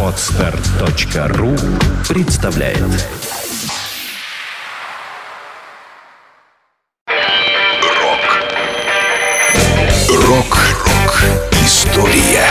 Отстар.ру 0.00 1.56
представляет. 2.08 2.78
Рок. 7.98 8.42
Рок-рок 10.08 11.24
История. 11.64 12.46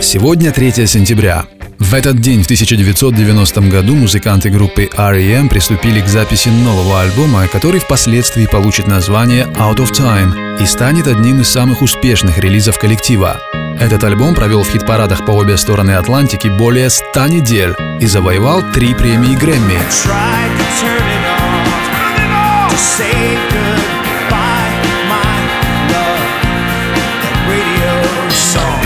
Сегодня 0.00 0.50
3 0.50 0.86
сентября. 0.86 1.46
В 1.88 1.94
этот 1.94 2.20
день, 2.20 2.42
в 2.42 2.44
1990 2.44 3.62
году, 3.62 3.96
музыканты 3.96 4.50
группы 4.50 4.90
R.E.M. 4.94 5.48
приступили 5.48 6.02
к 6.02 6.06
записи 6.06 6.50
нового 6.50 7.00
альбома, 7.00 7.48
который 7.48 7.80
впоследствии 7.80 8.44
получит 8.44 8.86
название 8.86 9.46
Out 9.56 9.76
of 9.76 9.92
Time 9.92 10.62
и 10.62 10.66
станет 10.66 11.06
одним 11.06 11.40
из 11.40 11.48
самых 11.48 11.80
успешных 11.80 12.36
релизов 12.36 12.78
коллектива. 12.78 13.40
Этот 13.80 14.04
альбом 14.04 14.34
провел 14.34 14.64
в 14.64 14.68
хит-парадах 14.68 15.24
по 15.24 15.30
обе 15.30 15.56
стороны 15.56 15.92
Атлантики 15.92 16.48
более 16.48 16.90
100 16.90 17.26
недель 17.28 17.74
и 18.02 18.06
завоевал 18.06 18.62
три 18.74 18.92
премии 18.92 19.34
Грэмми. 19.34 19.78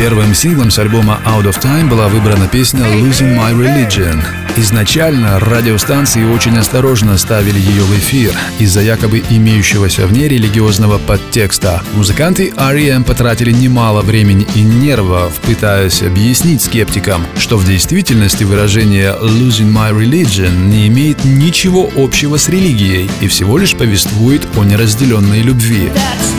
Первым 0.02 0.34
синглом 0.34 0.72
с 0.72 0.80
альбома 0.80 1.20
Out 1.24 1.44
of 1.44 1.60
Time 1.62 1.88
была 1.88 2.08
выбрана 2.08 2.48
песня 2.48 2.80
Losing 2.80 3.38
My 3.38 3.54
Religion. 3.54 4.20
Изначально 4.56 5.38
радиостанции 5.38 6.24
очень 6.24 6.58
осторожно 6.58 7.16
ставили 7.16 7.60
ее 7.60 7.84
в 7.84 7.96
эфир 7.96 8.34
из-за 8.58 8.80
якобы 8.80 9.22
имеющегося 9.30 10.08
в 10.08 10.12
ней 10.12 10.26
религиозного 10.26 10.98
подтекста. 10.98 11.84
Музыканты 11.94 12.52
R.E.M. 12.56 13.04
потратили 13.04 13.52
немало 13.52 14.02
времени 14.02 14.44
и 14.56 14.62
нервов, 14.62 15.34
пытаясь 15.42 16.02
объяснить 16.02 16.62
скептикам, 16.62 17.24
что 17.38 17.56
в 17.56 17.64
действительности 17.64 18.42
выражение 18.42 19.14
«losing 19.22 19.72
my 19.72 19.96
religion» 19.96 20.66
не 20.66 20.88
имеет 20.88 21.24
ничего 21.24 21.88
общего 21.96 22.38
с 22.38 22.48
религией 22.48 23.08
и 23.20 23.28
всего 23.28 23.56
лишь 23.56 23.76
повествует 23.76 24.44
о 24.56 24.64
неразделенной 24.64 25.42
любви. 25.42 25.92
That's 25.94 26.31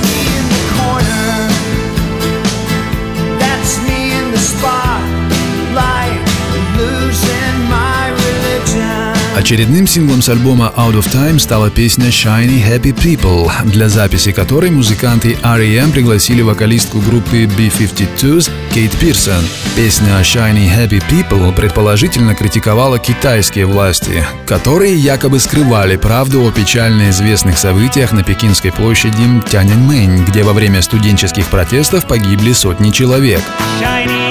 Очередным 9.43 9.85
синглом 9.87 10.21
с 10.21 10.29
альбома 10.29 10.71
Out 10.77 10.93
of 10.93 11.11
Time 11.11 11.37
стала 11.37 11.69
песня 11.69 12.07
Shiny 12.07 12.65
Happy 12.65 12.95
People, 12.95 13.51
для 13.65 13.89
записи 13.89 14.31
которой 14.31 14.71
музыканты 14.71 15.35
R.E.M. 15.43 15.91
пригласили 15.91 16.41
вокалистку 16.41 16.99
группы 16.99 17.45
B-52s 17.57 18.49
Кейт 18.73 18.97
Пирсон. 18.99 19.43
Песня 19.75 20.17
Shiny 20.21 20.73
Happy 20.73 21.03
People 21.09 21.53
предположительно 21.53 22.35
критиковала 22.35 22.99
китайские 22.99 23.65
власти, 23.65 24.25
которые 24.45 24.95
якобы 24.95 25.41
скрывали 25.41 25.97
правду 25.97 26.47
о 26.47 26.49
печально 26.49 27.09
известных 27.09 27.57
событиях 27.57 28.13
на 28.13 28.23
Пекинской 28.23 28.71
площади 28.71 29.41
Тяньаньмэнь, 29.51 30.23
где 30.23 30.43
во 30.43 30.53
время 30.53 30.81
студенческих 30.81 31.47
протестов 31.47 32.07
погибли 32.07 32.53
сотни 32.53 32.91
человек. 32.91 33.41
Shiny, 33.81 34.22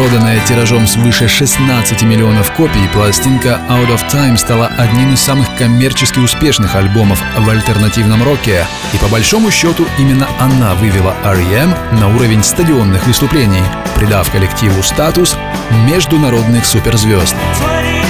Проданная 0.00 0.40
тиражом 0.46 0.86
свыше 0.86 1.28
16 1.28 2.04
миллионов 2.04 2.50
копий, 2.54 2.88
пластинка 2.94 3.60
Out 3.68 3.94
of 3.94 4.10
Time 4.10 4.38
стала 4.38 4.68
одним 4.78 5.12
из 5.12 5.20
самых 5.20 5.54
коммерчески 5.56 6.18
успешных 6.20 6.74
альбомов 6.74 7.22
в 7.36 7.46
альтернативном 7.46 8.22
роке. 8.22 8.64
И 8.94 8.96
по 8.96 9.08
большому 9.08 9.50
счету 9.50 9.86
именно 9.98 10.26
она 10.38 10.74
вывела 10.74 11.14
R.E.M. 11.22 11.74
на 12.00 12.16
уровень 12.16 12.42
стадионных 12.42 13.06
выступлений, 13.06 13.62
придав 13.94 14.30
коллективу 14.30 14.82
статус 14.82 15.36
международных 15.86 16.64
суперзвезд. 16.64 17.36
20,000 17.58 18.09